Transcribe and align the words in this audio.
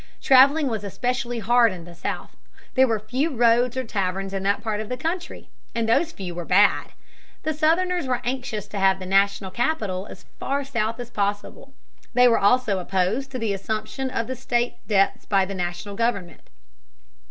Traveling 0.19 0.65
was 0.65 0.83
especially 0.83 1.37
hard 1.37 1.71
in 1.71 1.85
the 1.85 1.93
South. 1.93 2.35
There 2.73 2.87
were 2.87 2.97
few 2.99 3.29
roads 3.35 3.77
or 3.77 3.83
taverns 3.83 4.33
in 4.33 4.41
that 4.41 4.63
part 4.63 4.79
of 4.81 4.89
the 4.89 4.97
country, 4.97 5.47
and 5.75 5.87
those 5.87 6.11
few 6.11 6.33
were 6.33 6.43
bad. 6.43 6.93
The 7.43 7.53
Southerners 7.53 8.07
were 8.07 8.19
anxious 8.23 8.67
to 8.69 8.79
have 8.79 8.97
the 8.97 9.05
national 9.05 9.51
capital 9.51 10.07
as 10.09 10.25
far 10.39 10.63
south 10.63 10.99
as 10.99 11.11
possible. 11.11 11.73
They 12.15 12.27
were 12.27 12.39
also 12.39 12.79
opposed 12.79 13.29
to 13.29 13.37
the 13.37 13.53
assumption 13.53 14.09
of 14.09 14.25
the 14.25 14.35
state 14.35 14.73
debts 14.87 15.27
by 15.27 15.45
the 15.45 15.53
national 15.53 15.93
government. 15.95 16.49